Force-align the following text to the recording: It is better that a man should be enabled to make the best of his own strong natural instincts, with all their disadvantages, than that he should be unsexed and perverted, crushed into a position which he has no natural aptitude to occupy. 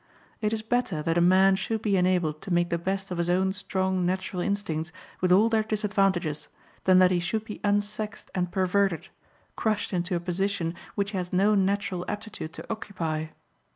It 0.41 0.51
is 0.51 0.63
better 0.63 1.03
that 1.03 1.19
a 1.19 1.21
man 1.21 1.55
should 1.55 1.83
be 1.83 1.95
enabled 1.95 2.41
to 2.41 2.51
make 2.51 2.71
the 2.71 2.79
best 2.79 3.11
of 3.11 3.19
his 3.19 3.29
own 3.29 3.53
strong 3.53 4.03
natural 4.03 4.41
instincts, 4.41 4.91
with 5.21 5.31
all 5.31 5.47
their 5.47 5.61
disadvantages, 5.61 6.47
than 6.85 6.97
that 6.97 7.11
he 7.11 7.19
should 7.19 7.45
be 7.45 7.61
unsexed 7.63 8.31
and 8.33 8.51
perverted, 8.51 9.09
crushed 9.55 9.93
into 9.93 10.15
a 10.15 10.19
position 10.19 10.73
which 10.95 11.11
he 11.11 11.17
has 11.17 11.31
no 11.31 11.53
natural 11.53 12.03
aptitude 12.07 12.51
to 12.53 12.65
occupy. 12.67 13.27